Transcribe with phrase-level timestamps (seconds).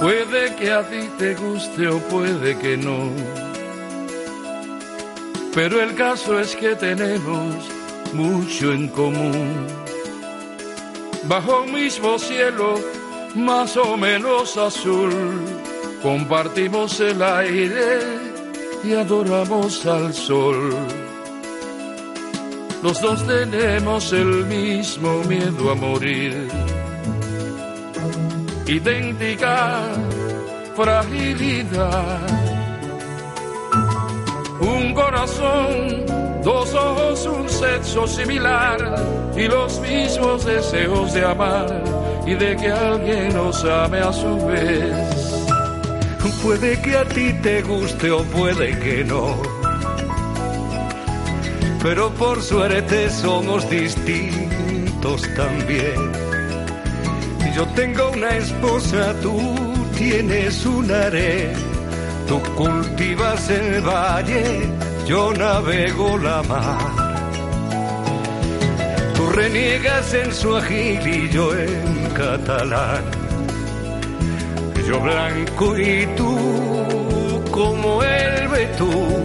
[0.00, 3.10] Puede que a ti te guste o puede que no.
[5.54, 7.54] Pero el caso es que tenemos
[8.12, 9.66] mucho en común.
[11.24, 12.74] Bajo un mismo cielo,
[13.34, 15.12] más o menos azul,
[16.02, 17.98] compartimos el aire
[18.84, 20.76] y adoramos al sol.
[22.82, 26.75] Los dos tenemos el mismo miedo a morir
[28.66, 29.82] idéntica
[30.74, 32.20] fragilidad.
[34.60, 36.04] Un corazón,
[36.42, 38.78] dos ojos, un sexo similar
[39.36, 41.82] y los mismos deseos de amar
[42.26, 45.46] y de que alguien nos ame a su vez.
[46.42, 49.36] Puede que a ti te guste o puede que no.
[51.82, 56.15] Pero por suerte somos distintos también
[57.56, 59.34] yo tengo una esposa, tú
[59.96, 61.54] tienes un haré.
[62.28, 64.68] Tú cultivas el valle,
[65.06, 66.92] yo navego la mar.
[69.14, 73.04] Tú reniegas en su y yo en catalán.
[74.86, 79.24] Yo blanco y tú como el betún.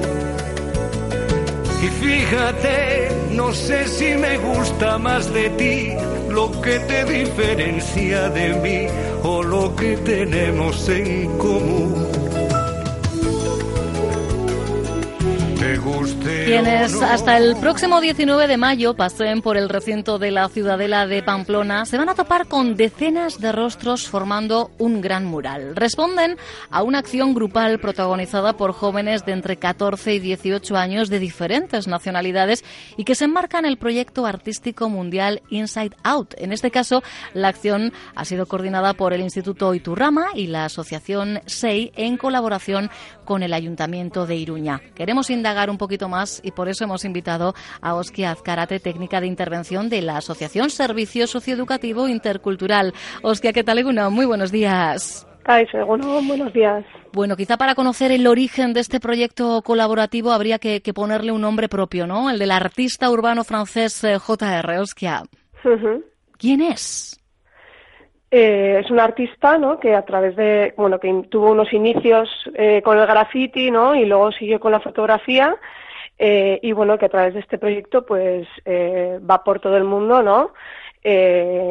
[1.83, 8.53] Y fíjate, no sé si me gusta más de ti lo que te diferencia de
[8.55, 8.87] mí
[9.23, 12.11] o lo que tenemos en común.
[16.52, 21.23] Quienes hasta el próximo 19 de mayo pasen por el recinto de la Ciudadela de
[21.23, 25.77] Pamplona se van a topar con decenas de rostros formando un gran mural.
[25.77, 26.35] Responden
[26.69, 31.88] a una acción grupal protagonizada por jóvenes de entre 14 y 18 años de diferentes
[31.88, 32.66] nacionalidades
[32.97, 36.33] y que se enmarca en el proyecto artístico mundial Inside Out.
[36.38, 37.01] En este caso,
[37.33, 42.89] la acción ha sido coordinada por el Instituto Iturrama y la Asociación SEI en colaboración
[43.23, 44.81] con el Ayuntamiento de Iruña.
[44.95, 49.28] Queremos indagar un poquito más y por eso hemos invitado a Oski Azcarate, técnica de
[49.28, 52.94] intervención de la Asociación Servicio Socioeducativo Intercultural.
[53.24, 54.09] Oskia, ¿qué tal, Eguna?
[54.09, 55.28] Muy buenos días.
[55.46, 56.85] Ay, buenos días.
[57.13, 61.68] Bueno, quizá para conocer el origen de este proyecto colaborativo habría que, ponerle un nombre
[61.68, 62.30] propio, ¿no?
[62.30, 64.80] El del artista urbano francés eh, J.R.
[64.80, 65.24] Oskia.
[66.38, 67.19] ¿Quién es?
[68.30, 69.80] Eh, es un artista, ¿no?
[69.80, 73.94] Que a través de, bueno, que tuvo unos inicios eh, con el graffiti, ¿no?
[73.96, 75.56] Y luego siguió con la fotografía.
[76.23, 80.21] Eh, y bueno, que a través de este proyecto, pues, va por todo el mundo,
[80.21, 80.53] ¿no?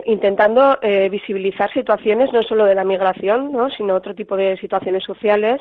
[0.06, 0.76] intentando
[1.08, 3.70] visibilizar situaciones no solo de la migración, ¿no?
[3.70, 5.60] Sino otro tipo de situaciones sociales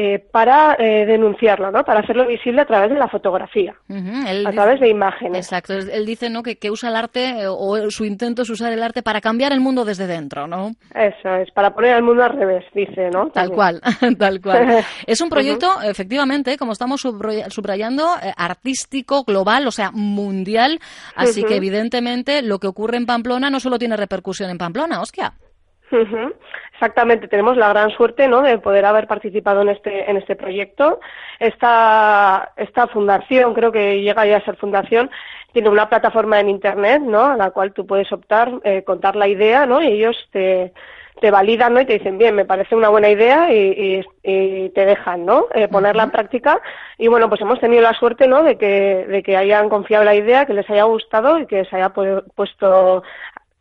[0.00, 1.82] eh, para eh, denunciarlo, ¿no?
[1.82, 5.44] Para hacerlo visible a través de la fotografía, a través de imágenes.
[5.44, 5.72] Exacto.
[5.72, 6.44] Él dice, ¿no?
[6.44, 9.58] Que, usa el arte eh, o su intento es usar el arte para cambiar el
[9.58, 10.70] mundo desde dentro, ¿no?
[10.94, 13.30] Eso es, para poner el mundo al revés, dice, ¿no?
[13.30, 13.80] Tal cual,
[14.20, 14.84] tal cual.
[15.08, 20.78] es un proyecto, efectivamente, como estamos subrayando, artístico, global, o sea, mundial.
[21.16, 25.02] Así que evidentemente lo que ocurre en Pamplona no solo tiene repercusión en Pamplona,
[25.90, 26.32] Oskia.
[26.72, 28.40] Exactamente, tenemos la gran suerte ¿no?
[28.42, 31.00] de poder haber participado en este, en este proyecto.
[31.40, 35.10] Esta, esta fundación, creo que llega ya a ser fundación,
[35.52, 37.24] tiene una plataforma en Internet ¿no?
[37.24, 39.82] a la cual tú puedes optar, eh, contar la idea ¿no?
[39.82, 40.72] y ellos te,
[41.20, 41.80] te validan ¿no?
[41.80, 45.46] y te dicen, bien, me parece una buena idea y, te dejan ¿no?
[45.54, 46.60] Eh, ponerla en práctica.
[46.98, 48.42] Y bueno, pues hemos tenido la suerte ¿no?
[48.42, 51.64] de, que, de que hayan confiado en la idea, que les haya gustado y que
[51.64, 53.02] se haya puesto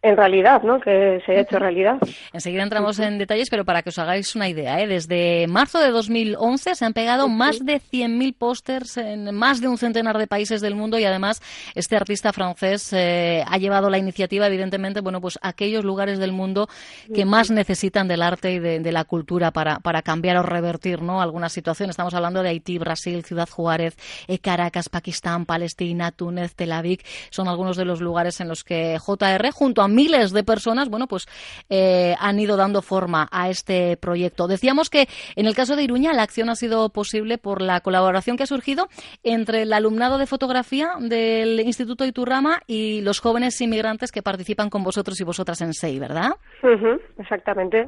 [0.04, 0.80] en realidad, ¿no?
[0.80, 1.98] Que se haya hecho realidad.
[2.32, 4.88] Enseguida entramos en detalles, pero para que os hagáis una idea, ¿eh?
[4.88, 9.78] desde marzo de 2011 se han pegado más de 100.000 pósters en más de un
[9.78, 11.42] centenar de países del mundo y además
[11.74, 16.32] este artista francés eh, ha llevado la iniciativa, evidentemente, bueno, pues a aquellos lugares del
[16.32, 16.70] mundo
[17.14, 21.22] que más necesitan del arte y de, la cultura para, para, cambiar o revertir, ¿no?
[21.22, 21.90] Alguna situación.
[21.90, 27.00] Estamos hablando de Haití, Brasil, Ciudad Juárez, eh, Caracas, Pakistán, Palestina, Túnez, Tel Aviv.
[27.30, 31.08] Son algunos de los lugares en los que JR, junto a miles de personas, bueno,
[31.08, 31.28] pues
[31.70, 34.48] eh, han ido dando forma a este proyecto.
[34.48, 38.38] Decíamos que en el caso de Iruña la acción ha sido posible por la colaboración
[38.38, 38.88] que ha surgido
[39.24, 44.84] entre el alumnado de fotografía del Instituto Iturrama y los jóvenes inmigrantes que participan con
[44.84, 46.32] vosotros y vosotras en SEI, ¿verdad?
[47.18, 47.88] exactamente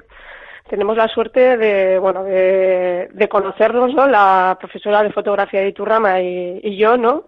[0.70, 4.08] tenemos la suerte de, bueno, de, conocernos, ¿no?
[4.08, 7.26] La profesora de fotografía de Iturrama y, yo, ¿no?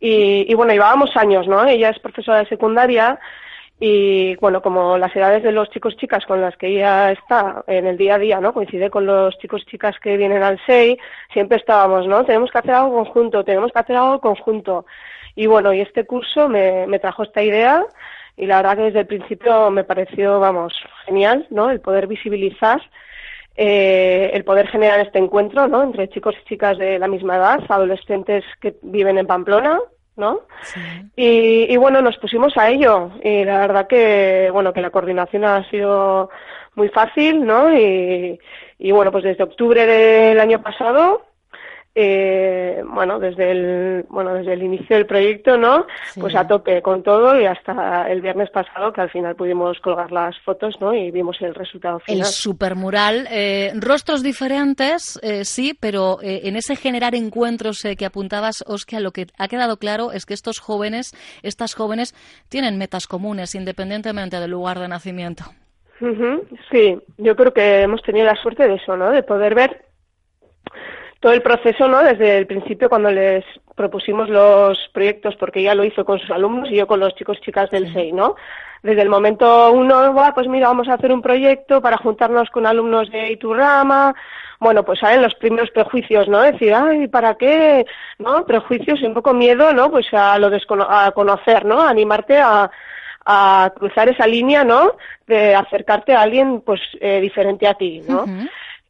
[0.00, 1.64] y, y, bueno, llevábamos años, ¿no?
[1.64, 3.18] Ella es profesora de secundaria
[3.86, 7.86] y bueno, como las edades de los chicos chicas con las que ella está en
[7.86, 8.54] el día a día, ¿no?
[8.54, 10.98] Coincide con los chicos chicas que vienen al SEI,
[11.34, 12.24] siempre estábamos, ¿no?
[12.24, 14.86] Tenemos que hacer algo conjunto, tenemos que hacer algo conjunto.
[15.36, 17.84] Y bueno, y este curso me, trajo esta idea
[18.38, 20.72] y la verdad que desde el principio me pareció, vamos,
[21.04, 21.68] genial, ¿no?
[21.68, 22.80] El poder visibilizar
[23.54, 25.82] eh, el poder generar este encuentro, ¿no?
[25.82, 29.78] Entre chicos y chicas de la misma edad, adolescentes que viven en Pamplona,
[30.16, 30.40] ¿no?
[31.16, 35.44] Y, y, bueno, nos pusimos a ello y la verdad que, bueno, que la coordinación
[35.44, 36.30] ha sido
[36.74, 37.76] muy fácil, ¿no?
[37.76, 38.38] Y,
[38.78, 41.22] y bueno, pues desde octubre del año pasado
[41.96, 45.86] eh, bueno, desde el, bueno, desde el inicio del proyecto, ¿no?
[46.18, 50.10] Pues a tope con todo y hasta el viernes pasado que al final pudimos colgar
[50.10, 50.92] las fotos, ¿no?
[50.92, 52.20] Y vimos el resultado final.
[52.20, 58.06] El supermural, eh, rostros diferentes, eh, sí, pero eh, en ese generar encuentros eh, que
[58.06, 61.12] apuntabas, Oscar, lo que ha quedado claro es que estos jóvenes,
[61.42, 62.14] estas jóvenes,
[62.48, 65.44] tienen metas comunes independientemente del lugar de nacimiento.
[66.70, 69.10] Sí, yo creo que hemos tenido la suerte de eso, ¿no?
[69.10, 69.84] De poder ver
[71.24, 72.02] todo el proceso, ¿no?
[72.02, 73.42] Desde el principio cuando les
[73.74, 77.38] propusimos los proyectos, porque ella lo hizo con sus alumnos y yo con los chicos
[77.40, 78.36] y chicas del SEI, ¿no?
[78.82, 83.10] Desde el momento uno, pues mira, vamos a hacer un proyecto para juntarnos con alumnos
[83.10, 84.14] de Iturrama,
[84.60, 86.42] bueno, pues salen los primeros prejuicios, ¿no?
[86.42, 87.86] Decir, ay, ¿para qué?
[88.18, 88.44] ¿No?
[88.44, 89.90] Prejuicios y un poco miedo, ¿no?
[89.90, 90.50] Pues a lo
[90.90, 91.80] a conocer, ¿no?
[91.80, 92.70] animarte a,
[93.24, 94.92] a cruzar esa línea, ¿no?
[95.26, 98.26] De acercarte a alguien, pues, eh, diferente a ti, ¿no?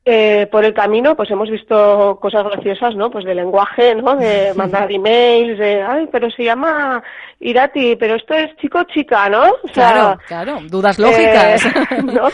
[0.07, 3.11] Eh, por el camino, pues hemos visto cosas graciosas, ¿no?
[3.11, 4.17] Pues de lenguaje, ¿no?
[4.17, 7.03] De mandar emails, de, ay, pero se llama
[7.41, 9.45] Irati, pero esto es chico-chica, ¿no?
[9.45, 11.65] O sea, claro, claro, dudas lógicas.
[11.65, 12.29] Eh, ¿no?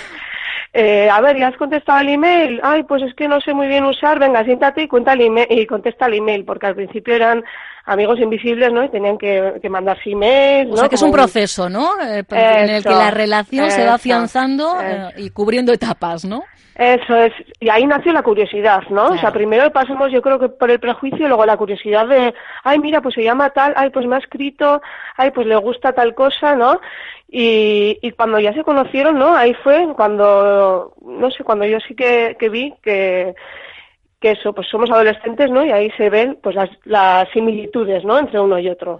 [0.72, 2.60] Eh, a ver, ¿ya has contestado el email?
[2.62, 5.46] Ay, pues es que no sé muy bien usar, venga, siéntate y, cuenta el email,
[5.50, 7.44] y contesta el email, porque al principio eran
[7.90, 8.84] amigos invisibles, ¿no?
[8.84, 11.90] Y tenían que, que mandarse emails, O sea que es un proceso, ¿no?
[12.00, 14.76] en el que la relación se va afianzando
[15.16, 16.44] y cubriendo etapas, ¿no?
[16.76, 19.08] Eso es, y ahí nació la curiosidad, ¿no?
[19.08, 22.32] O sea, primero pasamos, yo creo que por el prejuicio, y luego la curiosidad de,
[22.62, 24.80] ay, mira, pues se llama tal, ay, pues me ha escrito,
[25.16, 26.80] ay, pues le gusta tal cosa, ¿no?
[27.28, 29.36] Y, y cuando ya se conocieron, ¿no?
[29.36, 33.34] Ahí fue cuando, no sé, cuando yo sí que, que vi que,
[34.20, 35.64] que eso, pues somos adolescentes, ¿no?
[35.64, 38.18] Y ahí se ven pues las, las similitudes, ¿no?
[38.18, 38.98] Entre uno y otro.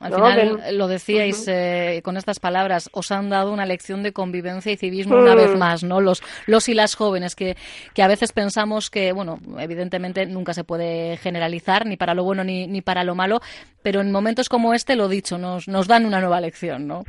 [0.00, 4.70] Al final, lo decíais eh, con estas palabras, os han dado una lección de convivencia
[4.70, 5.58] y civismo una vez mm.
[5.58, 6.00] más, ¿no?
[6.00, 7.56] Los, los y las jóvenes, que,
[7.94, 12.44] que a veces pensamos que, bueno, evidentemente nunca se puede generalizar, ni para lo bueno
[12.44, 13.40] ni, ni para lo malo,
[13.82, 17.02] pero en momentos como este, lo dicho, nos, nos dan una nueva lección, ¿no?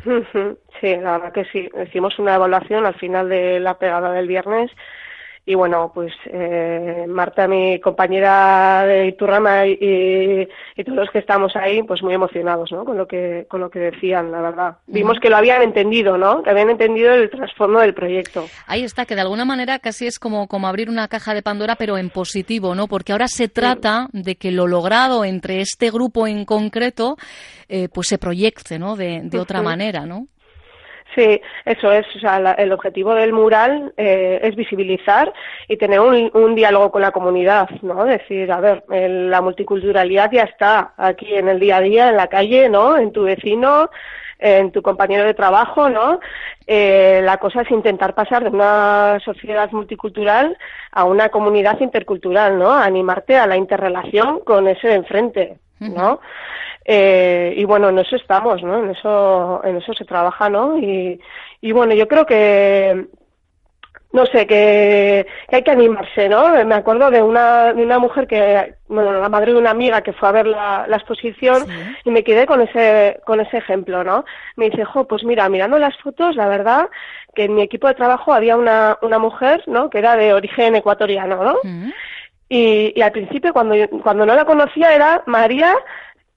[0.80, 1.70] Sí, la verdad que sí.
[1.86, 4.72] Hicimos una evaluación al final de la pegada del viernes
[5.44, 11.56] y bueno, pues eh, Marta, mi compañera de Iturrama y, y, todos los que estamos
[11.56, 12.86] ahí, pues muy emocionados, ¿no?
[12.86, 14.78] Con lo que con lo que decían, la verdad.
[14.86, 16.44] Vimos que lo habían entendido, ¿no?
[16.44, 18.46] Que habían entendido el trasfondo del proyecto.
[18.68, 21.76] Ahí está, que de alguna manera casi es como como abrir una caja de Pandora,
[21.76, 22.88] pero en positivo, ¿no?
[22.88, 27.18] Porque ahora se trata de que lo logrado entre este grupo en concreto,
[27.68, 28.96] eh, pues se proyecte, ¿no?
[28.96, 30.28] De, de otra manera, ¿no?
[31.16, 32.06] Sí, eso es.
[32.16, 35.34] O sea, el objetivo del mural eh, es visibilizar
[35.68, 38.06] y tener un, diálogo con la comunidad, ¿no?
[38.06, 42.28] Decir, a ver, la multiculturalidad ya está aquí en el día a día, en la
[42.28, 42.98] calle, ¿no?
[42.98, 43.90] En tu vecino,
[44.40, 46.20] en tu compañero de trabajo, ¿no?
[46.66, 50.58] Eh, la cosa es intentar pasar de una sociedad multicultural
[50.92, 52.72] a una comunidad intercultural, ¿no?
[52.72, 56.20] Animarte a la interrelación con ese de enfrente, ¿no?
[56.86, 58.84] Eh, y bueno, en eso estamos, ¿no?
[58.84, 60.78] En eso, en eso se trabaja, ¿no?
[60.80, 61.20] Y,
[61.62, 63.08] y bueno, yo creo que,
[64.14, 66.50] no sé, que, que, hay que animarse, ¿no?
[66.66, 70.14] Me acuerdo de una, de una mujer que, bueno, la madre de una amiga que
[70.14, 71.66] fue a ver la, la exposición
[72.04, 74.26] y me quedé con ese, con ese ejemplo, ¿no?
[74.58, 76.90] Me dice, jo, pues mira, mirando las fotos, la verdad
[77.36, 79.90] que en mi equipo de trabajo había una, una mujer, ¿no?
[79.90, 81.58] Que era de origen ecuatoriano, ¿no?
[82.50, 85.74] Y, y al principio, cuando, cuando no la conocía, era María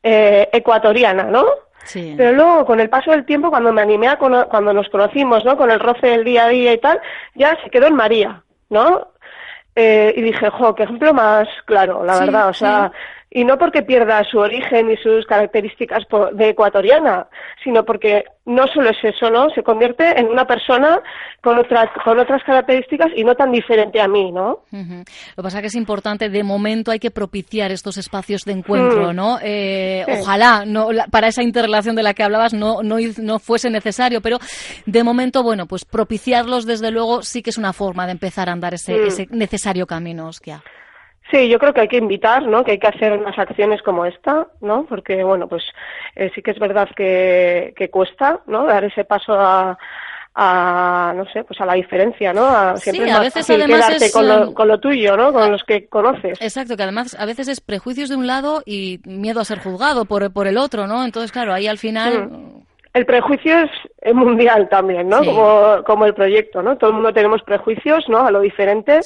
[0.05, 1.45] eh, ecuatoriana, ¿no?
[1.85, 2.15] Sí.
[2.17, 5.57] Pero luego, con el paso del tiempo, cuando me animé a cuando nos conocimos, ¿no?
[5.57, 7.01] Con el roce del día a día y tal,
[7.35, 9.09] ya se quedó en María, ¿no?
[9.75, 12.93] Eh, y dije, jo, qué ejemplo más claro, la verdad, o sea,
[13.37, 17.27] y no porque pierda su origen y sus características de ecuatoriana,
[17.65, 19.51] sino porque no solo es eso, ¿no?
[19.51, 21.01] Se convierte en una persona
[21.43, 24.61] con otras con otras características y no tan diferente a mí, ¿no?
[24.71, 25.05] Lo
[25.37, 29.13] que pasa es que es importante, de momento hay que propiciar estos espacios de encuentro,
[29.13, 29.17] mm.
[29.17, 29.39] ¿no?
[29.43, 34.21] Eh, ojalá no para esa interrelación de la que hablabas no, no, no fuese necesario,
[34.21, 34.39] pero
[34.87, 38.53] de momento, bueno, pues propiciarlos desde luego sí que es una forma de empezar a
[38.53, 39.07] andar ese, mm.
[39.09, 40.63] ese necesario camino, Oskia.
[41.31, 42.65] Sí, yo creo que hay que invitar, ¿no?
[42.65, 44.85] Que hay que hacer unas acciones como esta, ¿no?
[44.87, 45.65] Porque, bueno, pues
[46.17, 48.67] eh, sí que es verdad que, que cuesta, ¿no?
[48.67, 49.79] Dar ese paso a,
[50.35, 54.13] a no sé pues a la diferencia no a, siempre sí, a veces además es,
[54.13, 57.47] con, lo, con lo tuyo no con los que conoces exacto que además a veces
[57.47, 61.05] es prejuicios de un lado y miedo a ser juzgado por, por el otro no
[61.05, 62.63] entonces claro ahí al final mm.
[62.95, 63.71] el prejuicio es
[64.13, 65.25] mundial también, ¿no?
[65.25, 66.77] Como, como el proyecto, ¿no?
[66.77, 68.27] Todo el mundo tenemos prejuicios, ¿no?
[68.27, 69.01] A lo diferente.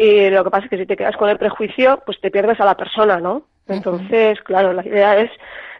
[0.00, 2.58] Y lo que pasa es que si te quedas con el prejuicio, pues te pierdes
[2.58, 3.42] a la persona, ¿no?
[3.68, 5.30] Entonces, claro, la idea es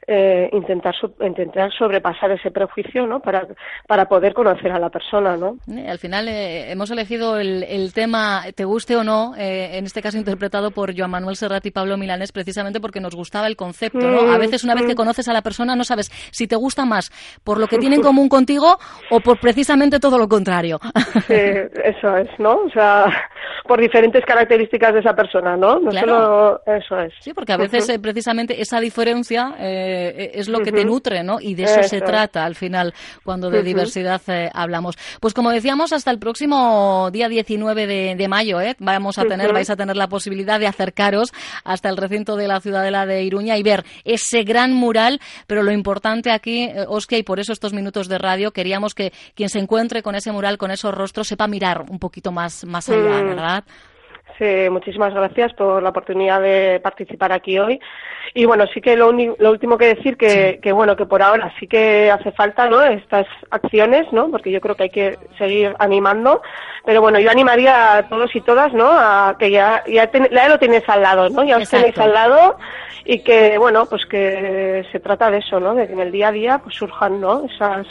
[0.07, 3.21] eh, intentar, intentar sobrepasar ese prejuicio ¿no?
[3.21, 3.47] para,
[3.87, 5.37] para poder conocer a la persona.
[5.37, 5.57] ¿no?
[5.73, 10.03] Eh, al final eh, hemos elegido el, el, tema, te guste o no, en este
[10.03, 13.99] caso interpretado por Joan Manuel Serrat y Pablo Milanés, precisamente porque nos gustaba el concepto.
[14.01, 14.33] ¿no?
[14.33, 14.97] a mm, veces, una vez que mm.
[14.97, 17.11] conoces a la persona, no sabes si te gusta más
[17.45, 18.79] por lo que tiene en común contigo
[19.11, 20.79] o por precisamente todo lo contrario.
[21.27, 21.35] Sí,
[21.85, 22.63] eso es, ¿no?
[22.63, 23.05] O sea,
[23.67, 25.79] por diferentes características de esa persona, ¿no?
[25.79, 27.13] No solo eso es.
[27.21, 29.90] Sí, porque a veces precisamente esa diferencia eh,
[30.35, 31.41] es lo que te nutre, ¿no?
[31.41, 32.95] Y de eso, se trata al final
[33.25, 34.97] cuando de diversidad eh, hablamos.
[35.21, 38.77] Pues como decíamos, hasta el próximo día 19 de, mayo, ¿eh?
[38.79, 41.33] Vamos a tener, vais a tener la posibilidad de acercaros
[41.65, 45.73] hasta el recinto de la Ciudadela de Iruña y ver ese gran mural, pero lo
[45.73, 49.59] importante aquí, eh, Oscar, y por eso estos minutos de radio, queríamos que quien se
[49.59, 53.90] encuentre con ese mural, con esos rostros, sepa mirar un poquito más, más allá, mm.
[54.41, 54.71] ¿Verdad?
[54.71, 57.81] muchísimas gracias por la oportunidad de participar aquí hoy.
[58.33, 61.53] Y bueno, sí que lo, lo último que decir que, que, bueno, que por ahora
[61.59, 62.81] sí que hace falta, ¿no?
[62.83, 64.31] Estas acciones, ¿no?
[64.31, 66.41] Porque yo creo que hay que seguir animando.
[66.85, 68.89] Pero bueno, yo animaría a todos y todas, ¿no?
[68.89, 70.09] A que ya, ya,
[70.49, 71.43] lo tienes al lado, ¿no?
[71.45, 72.57] Ya os tenéis al lado
[73.05, 75.75] y que, bueno, pues que se trata de eso, ¿no?
[75.75, 77.45] De que en el día a día pues surjan, ¿no?
[77.47, 77.87] Esas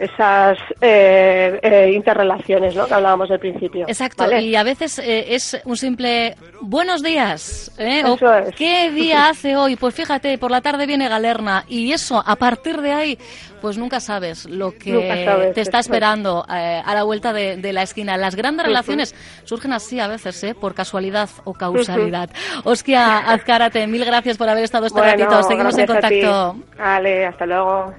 [0.00, 2.86] esas eh, eh, interrelaciones ¿no?
[2.86, 3.86] que hablábamos al principio.
[3.88, 7.72] Exacto, y a veces eh, es un simple buenos días.
[8.04, 8.18] O,
[8.56, 9.76] ¿Qué día hace hoy?
[9.76, 13.18] Pues fíjate, por la tarde viene Galerna y eso, a partir de ahí,
[13.60, 18.16] pues nunca sabes lo que te está esperando a la vuelta de, la esquina.
[18.16, 22.30] Las grandes relaciones surgen así a veces, por casualidad o causalidad.
[22.64, 25.42] Oskia Azcárate, mil gracias por haber estado este ratito.
[25.42, 26.56] Seguimos en contacto.
[26.78, 27.94] Vale, hasta luego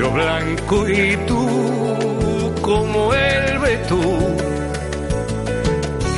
[0.00, 1.46] yo blanco y tú
[2.62, 4.02] como el betú.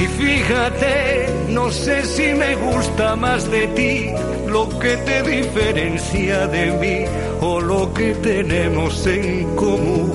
[0.01, 4.11] Y fíjate, no sé si me gusta más de ti
[4.47, 6.99] lo que te diferencia de mí
[7.41, 10.13] o lo que tenemos en común.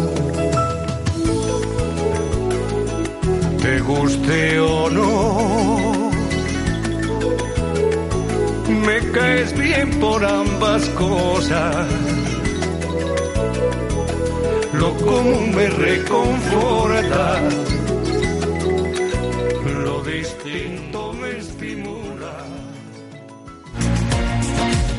[3.61, 6.11] Te guste o no,
[8.85, 11.87] me caes bien por ambas cosas
[14.77, 17.41] lo común me reconforta,
[19.83, 22.45] lo distinto me estimula.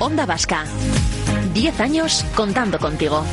[0.01, 0.65] Onda Vasca,
[1.55, 3.25] 10 años contando contigo.